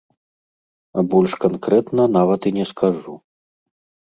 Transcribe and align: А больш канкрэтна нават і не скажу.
А 1.01 1.03
больш 1.11 1.35
канкрэтна 1.43 2.03
нават 2.17 2.41
і 2.53 2.53
не 2.57 2.65
скажу. 2.71 3.13